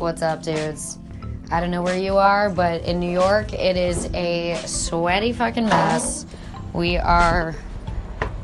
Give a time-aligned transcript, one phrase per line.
[0.00, 0.98] What's up, dudes?
[1.50, 5.66] I don't know where you are, but in New York, it is a sweaty fucking
[5.66, 6.24] mess.
[6.72, 7.54] We are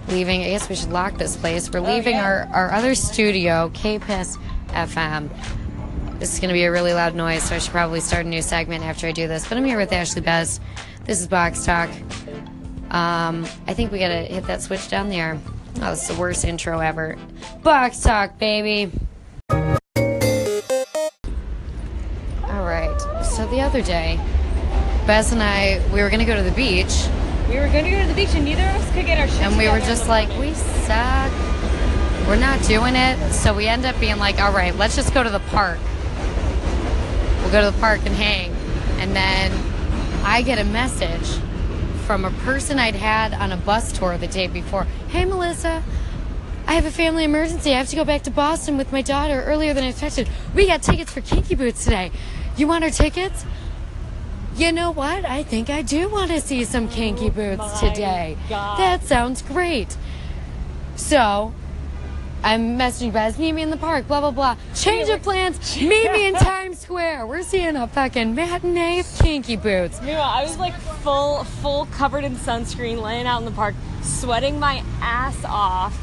[0.08, 0.42] leaving.
[0.42, 1.72] I guess we should lock this place.
[1.72, 4.37] We're leaving our, our other studio, KPIS
[4.69, 5.30] FM.
[6.19, 8.28] This is going to be a really loud noise, so I should probably start a
[8.28, 9.48] new segment after I do this.
[9.48, 10.60] But I'm here with Ashley Bez.
[11.06, 11.88] This is Box Talk.
[12.90, 15.40] Um, I think we got to hit that switch down there.
[15.76, 17.16] Oh, this is the worst intro ever.
[17.62, 18.92] Box Talk, baby.
[23.77, 24.19] Other day,
[25.07, 27.09] Bez and I, we were going to go to the beach,
[27.51, 29.29] We were going to go to the beach and neither of us could get our
[29.29, 31.30] shit and we were just like, we suck.
[32.27, 33.33] We're not doing it.
[33.34, 35.79] So we end up being like, all right, let's just go to the park.
[37.43, 38.51] We'll go to the park and hang.
[38.98, 39.53] And then
[40.25, 41.39] I get a message
[42.06, 44.84] from a person I'd had on a bus tour the day before.
[45.09, 45.83] Hey, Melissa,
[46.67, 47.75] I have a family emergency.
[47.75, 50.31] I have to go back to Boston with my daughter earlier than expected.
[50.55, 52.11] We got tickets for Kinky Boots today.
[52.56, 53.45] You want our tickets?
[54.57, 55.27] You know what?
[55.27, 58.39] I think I do want to see some Kinky Boots Oh today.
[58.49, 58.79] God.
[58.79, 59.97] That sounds great.
[60.97, 61.53] So,
[62.43, 64.57] I'm messaging Bez, meet me in the park, blah, blah, blah.
[64.75, 67.27] Change of plans, meet me in Times Square.
[67.27, 70.01] We're seeing a fucking matinee of Kinky Boots.
[70.01, 74.59] Meanwhile, I was like full, full covered in sunscreen, laying out in the park, sweating
[74.59, 75.99] my ass off.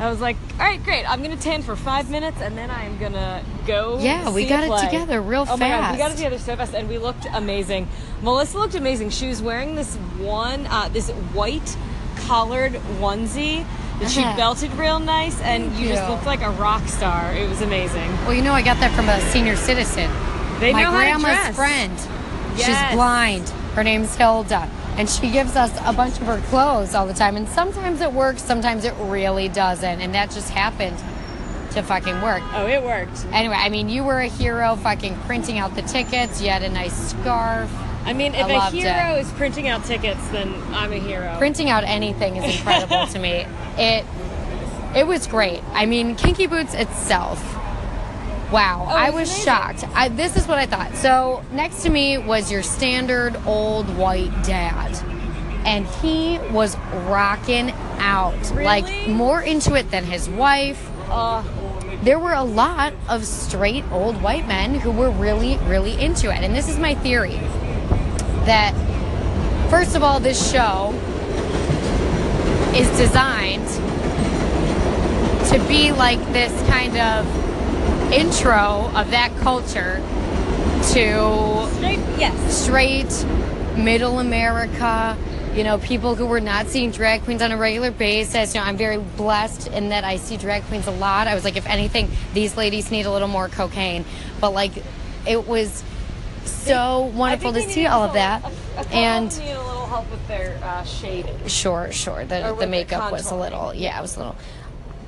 [0.00, 1.04] I was like, all right, great.
[1.08, 3.98] I'm gonna tan for five minutes, and then I'm gonna go.
[4.00, 5.56] Yeah, we got it together real fast.
[5.56, 7.86] oh my god, we got it together so fast, and we looked amazing.
[8.22, 9.10] Melissa looked amazing.
[9.10, 11.76] She was wearing this one, uh, this white
[12.16, 13.64] collared onesie
[14.00, 14.36] that she Uh-huh.
[14.36, 17.32] belted real nice, and Thank you just looked like a rock star.
[17.34, 18.10] It was amazing.
[18.24, 20.10] Well, you know, I got that from a senior citizen.
[20.58, 21.92] They My know how to grandma's friend.
[22.56, 22.66] Yes.
[22.66, 23.48] She's blind.
[23.74, 24.68] Her name's Hilda.
[24.96, 27.36] And she gives us a bunch of her clothes all the time.
[27.36, 30.00] And sometimes it works, sometimes it really doesn't.
[30.00, 30.98] And that just happened
[31.72, 32.42] to fucking work.
[32.52, 33.24] Oh, it worked.
[33.32, 36.42] Anyway, I mean, you were a hero fucking printing out the tickets.
[36.42, 37.70] You had a nice scarf.
[38.04, 39.20] I mean, if I a hero it.
[39.20, 41.34] is printing out tickets, then I'm a hero.
[41.38, 43.46] Printing out anything is incredible to me.
[43.78, 44.04] It
[44.94, 45.62] it was great.
[45.72, 47.40] I mean, Kinky Boots itself.
[48.52, 49.44] Wow, Oh, I was amazing.
[49.44, 49.84] shocked.
[49.94, 50.94] I, this is what I thought.
[50.96, 54.94] So next to me was your standard old white dad,
[55.64, 56.76] and he was
[57.06, 60.90] rocking out like more into it than his wife.
[61.08, 61.42] Uh,
[62.02, 66.40] There were a lot of straight old white men who were really, really into it.
[66.42, 67.38] And this is my theory
[68.44, 68.74] that,
[69.70, 70.92] first of all, this show
[72.74, 73.66] is designed
[75.50, 77.24] to be like this kind of
[78.12, 80.02] intro of that culture
[80.92, 82.64] to straight, yes.
[82.64, 83.26] straight
[83.76, 85.16] middle America,
[85.54, 88.54] you know, people who were not seeing drag queens on a regular basis.
[88.54, 91.26] You know, I'm very blessed in that I see drag queens a lot.
[91.26, 94.04] I was like, if anything, these ladies need a little more cocaine.
[94.40, 94.72] But like,
[95.26, 95.82] it was
[96.44, 98.44] so wonderful to see all of that.
[98.44, 101.46] A, a And need a little help with their uh, shading.
[101.46, 102.24] Sure, sure.
[102.24, 104.36] The, the makeup was a little, yeah, it was a little.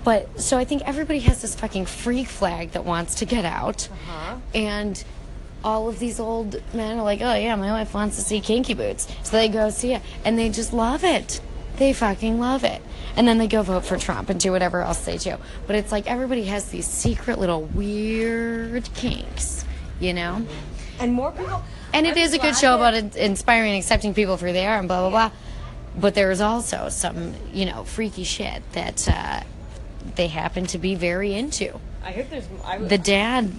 [0.05, 3.89] But so I think everybody has this fucking freak flag that wants to get out,
[3.91, 4.37] Uh-huh.
[4.55, 5.03] and
[5.65, 8.75] all of these old men are like, oh yeah, my wife wants to see Kinky
[8.75, 11.41] Boots, so they go see it, and they just love it.
[11.79, 12.83] They fucking love it,
[13.17, 15.37] and then they go vote for Trump and do whatever else they do.
[15.67, 19.65] But it's like everybody has these secret little weird kinks,
[20.01, 20.47] you know.
[21.01, 21.63] And more people.
[21.95, 24.53] And it I'm is a good show about in- inspiring and accepting people for who
[24.53, 25.31] they are and blah, blah, blah.
[25.99, 29.41] But there's also some, you know, freaky shit that uh,
[30.17, 31.79] they happen to be very into.
[32.03, 32.47] I hope there's.
[32.65, 33.51] I, The dad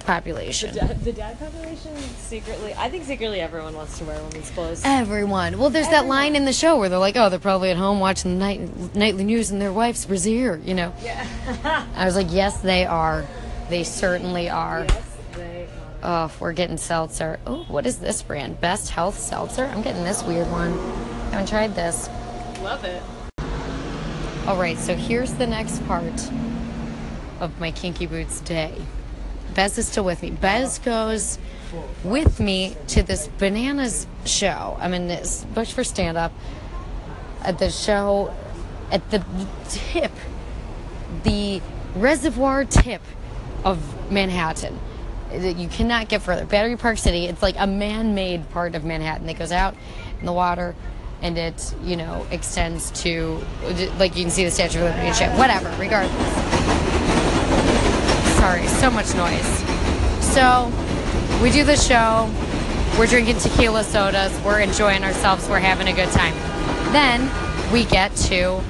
[0.00, 0.74] population.
[0.74, 2.74] dad, the dad population secretly.
[2.76, 4.82] I think secretly everyone wants to wear women's clothes.
[4.84, 5.58] Everyone.
[5.58, 8.00] Well, there's that line in the show where they're like, oh, they're probably at home
[8.00, 10.92] watching the night, nightly news in their wife's brassiere, you know.
[11.02, 11.86] Yeah.
[11.94, 13.24] I was like, yes, they are.
[13.70, 14.84] They certainly are.
[14.88, 15.68] yes, they.
[16.02, 17.40] Oh, we're getting seltzer.
[17.46, 18.60] Oh, what is this brand?
[18.60, 19.64] Best Health Seltzer?
[19.64, 20.72] I'm getting this weird one.
[21.30, 22.08] haven't tried this.
[22.60, 23.02] Love it.
[24.46, 26.30] All right, so here's the next part
[27.40, 28.74] of my Kinky Boots day.
[29.54, 30.32] Bez is still with me.
[30.32, 31.38] Bez goes
[32.04, 34.76] with me to this bananas show.
[34.78, 36.30] I'm in this Bush for Stand Up
[37.40, 38.34] at the show
[38.92, 39.24] at the
[39.70, 40.12] tip,
[41.22, 41.62] the
[41.96, 43.00] reservoir tip
[43.64, 44.78] of Manhattan.
[45.32, 46.44] You cannot get further.
[46.44, 49.74] Battery Park City, it's like a man made part of Manhattan that goes out
[50.20, 50.76] in the water
[51.22, 53.42] and it, you know, extends to,
[53.98, 55.30] like, you can see the Statue of Liberty and shit.
[55.38, 56.34] Whatever, regardless.
[58.36, 59.64] Sorry, so much noise.
[60.34, 60.70] So,
[61.42, 62.30] we do the show.
[62.98, 64.38] We're drinking tequila sodas.
[64.44, 65.48] We're enjoying ourselves.
[65.48, 66.34] We're having a good time.
[66.92, 67.30] Then
[67.72, 68.60] we get to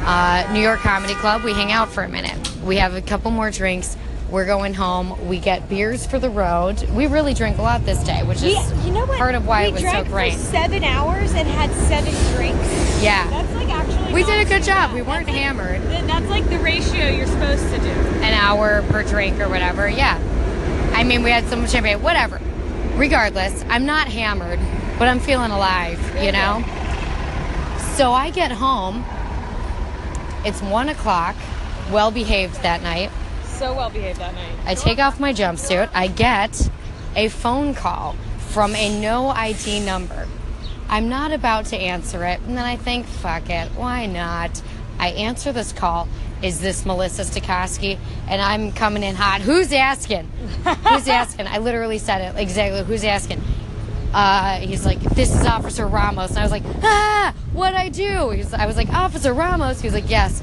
[0.00, 1.42] uh, New York Comedy Club.
[1.42, 2.38] We hang out for a minute.
[2.62, 3.96] We have a couple more drinks.
[4.30, 5.26] We're going home.
[5.26, 6.82] We get beers for the road.
[6.90, 9.16] We really drank a lot this day, which is We, you know what?
[9.18, 10.34] part of why we it was so great.
[10.34, 13.02] For seven hours and had seven drinks.
[13.02, 13.26] Yeah.
[13.30, 14.12] That's like actually.
[14.12, 14.90] We did a good job.
[14.90, 14.94] bad.
[14.94, 15.80] We weren't That's hammered.
[15.82, 17.88] th- That's like the ratio you're supposed to do.
[17.88, 19.88] An hour per drink or whatever.
[19.88, 20.18] Yeah.
[20.94, 22.02] I mean, we had so much champagne.
[22.02, 22.38] Whatever.
[22.96, 24.58] Regardless, I'm not hammered,
[24.98, 26.62] but I'm feeling alive, you know?
[27.94, 29.04] So I get home.
[30.44, 31.34] It's one o'clock,
[31.90, 33.10] well behaved that night.
[33.58, 34.52] So well behaved that night.
[34.66, 35.90] I take off my jumpsuit.
[35.92, 36.70] I get
[37.16, 40.28] a phone call from a no ID number.
[40.88, 42.40] I'm not about to answer it.
[42.46, 43.68] And then I think, fuck it.
[43.72, 44.62] Why not?
[44.98, 46.08] I answer this call.
[46.40, 47.98] Is this Melissa Stokowski?
[48.28, 49.40] And I'm coming in hot.
[49.40, 50.30] Who's asking?
[50.64, 51.48] Who's asking?
[51.48, 52.84] I literally said it exactly.
[52.84, 53.42] Who's asking?
[54.14, 56.30] Uh, he's like, this is Officer Ramos.
[56.30, 58.30] And I was like, ah, what'd I do?
[58.30, 59.80] He's, I was like, Officer Ramos.
[59.80, 60.42] He was like, yes.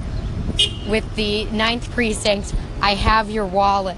[0.87, 3.97] With the ninth precinct, I have your wallet.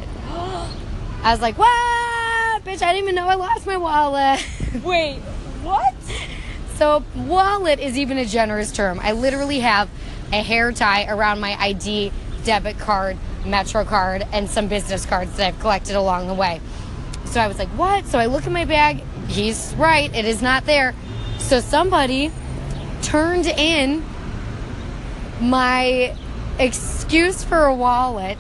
[1.24, 2.64] I was like, what?
[2.64, 4.46] Bitch, I didn't even know I lost my wallet.
[4.84, 5.20] Wait,
[5.62, 5.94] what?
[6.76, 9.00] so, wallet is even a generous term.
[9.02, 9.90] I literally have
[10.32, 12.12] a hair tie around my ID,
[12.44, 16.62] debit card, Metro card, and some business cards that I've collected along the way.
[17.26, 18.06] So I was like, what?
[18.06, 19.04] So I look in my bag.
[19.28, 20.14] He's right.
[20.16, 20.96] It is not there.
[21.40, 22.32] So somebody
[23.02, 24.04] turned in
[25.42, 26.16] my
[26.60, 28.38] excuse for a wallet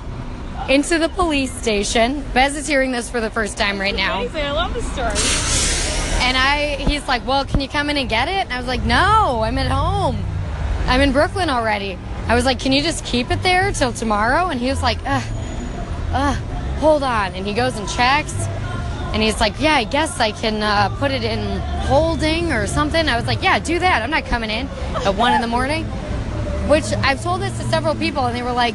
[0.68, 2.24] into the police station.
[2.34, 4.20] Bez is hearing this for the first time right now.
[4.20, 4.44] Amazing.
[4.44, 5.58] I love the story.
[6.26, 8.44] And I, he's like, well, can you come in and get it?
[8.44, 10.16] And I was like, no, I'm at home.
[10.86, 11.98] I'm in Brooklyn already.
[12.26, 14.48] I was like, can you just keep it there till tomorrow?
[14.48, 15.22] And he was like, ugh,
[16.12, 16.36] ugh,
[16.80, 17.34] hold on.
[17.34, 18.34] And he goes and checks.
[19.14, 23.08] And he's like, yeah, I guess I can uh, put it in holding or something.
[23.08, 24.02] I was like, yeah, do that.
[24.02, 24.68] I'm not coming in
[25.06, 25.86] at one in the morning.
[26.68, 28.74] Which I've told this to several people, and they were like,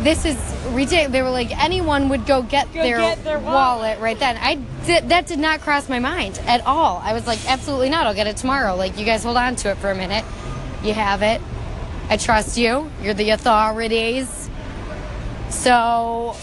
[0.00, 0.36] this is
[0.70, 1.10] ridiculous.
[1.12, 3.98] They were like, anyone would go get, Go their, get their wallet.
[3.98, 4.36] right then.
[4.36, 4.54] I
[4.86, 7.00] did, that did not cross my mind at all.
[7.02, 8.06] I was like, absolutely not.
[8.06, 8.76] I'll get it tomorrow.
[8.76, 10.24] Like, you guys hold on to it for a minute.
[10.84, 11.40] You have it.
[12.08, 12.88] I trust you.
[13.02, 14.48] You're the authorities.
[15.48, 16.36] So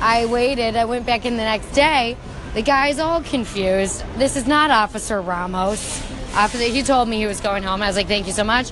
[0.00, 0.76] I waited.
[0.76, 2.16] I went back in the next day.
[2.54, 4.02] The guy's all confused.
[4.16, 6.00] This is not Officer Ramos.
[6.34, 7.82] Officer, he told me he was going home.
[7.82, 8.70] I was like, thank you so much.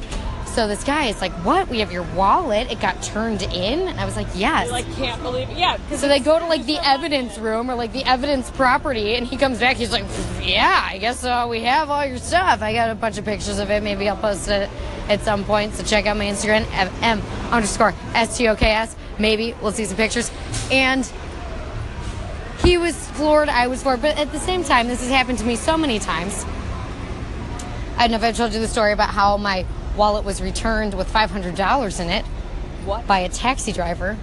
[0.55, 1.69] So this guy is like, what?
[1.69, 2.71] We have your wallet.
[2.71, 3.89] It got turned in?
[3.89, 4.69] And I was like, yes.
[4.69, 5.57] I like can't believe it.
[5.57, 5.79] Yeah.
[5.97, 9.39] So they go to like the evidence room or like the evidence property, and he
[9.39, 9.77] comes back.
[9.77, 10.05] He's like,
[10.43, 12.61] "Yeah, I guess uh, we have all your stuff.
[12.61, 13.83] I got a bunch of pictures of it.
[13.83, 14.69] Maybe I'll post it
[15.09, 15.73] at some point.
[15.73, 16.67] So check out my Instagram
[17.01, 18.95] m underscore s t o k s.
[19.19, 20.31] Maybe we'll see some pictures."
[20.71, 21.11] And
[22.63, 23.49] he was floored.
[23.49, 24.03] I was floored.
[24.03, 26.45] But at the same time, this has happened to me so many times.
[27.97, 29.65] I don't know if I told you the story about how my
[29.97, 32.25] wallet was returned with five hundred dollars in it
[32.85, 33.07] What?
[33.07, 34.17] by a taxi driver.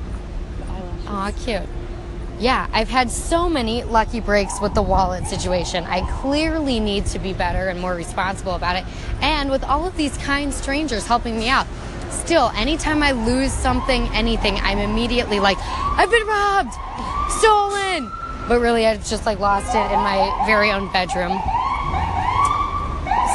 [1.08, 1.64] Aw, cute.
[2.40, 5.84] Yeah, I've had so many lucky breaks with the wallet situation.
[5.86, 8.86] I clearly need to be better and more responsible about it.
[9.22, 11.68] And with all of these kind strangers helping me out,
[12.12, 16.74] still, anytime I lose something, anything, I'm immediately like, I've been robbed,
[17.40, 18.10] stolen.
[18.48, 21.42] But really, I've just like lost it in my very own bedroom.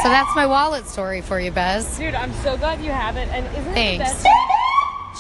[0.05, 1.97] So that's my wallet story for you, Bez.
[1.97, 3.27] Dude, I'm so glad you have it.
[3.31, 4.27] And isn't it the best?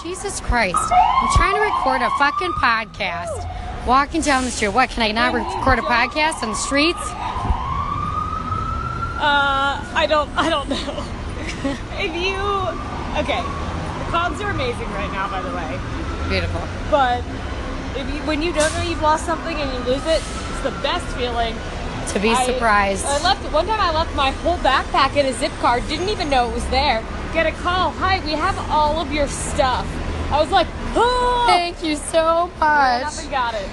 [0.03, 0.77] Jesus Christ.
[0.77, 3.49] I'm trying to record a fucking podcast.
[3.87, 4.75] Walking down the street.
[4.75, 7.01] What, can I not record a podcast on the streets?
[9.17, 10.77] Uh, I don't, I don't know.
[11.97, 12.37] if you,
[13.25, 15.81] okay, the clouds are amazing right now, by the way.
[16.29, 16.61] Beautiful.
[16.91, 17.25] But
[17.97, 20.77] if you, when you don't know you've lost something and you lose it, it's the
[20.83, 21.57] best feeling.
[22.13, 23.05] To be I- surprised.
[23.07, 23.81] I, left one time.
[23.81, 25.87] I left my whole backpack in a zip card.
[25.89, 27.03] Didn't even know it was there.
[27.33, 27.91] Get a call.
[27.93, 29.87] Hi, we have all of your stuff.
[30.31, 33.23] I was like, oh, Thank you so ran up much.
[33.23, 33.69] and got it.